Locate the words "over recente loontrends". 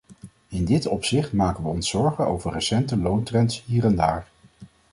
2.27-3.63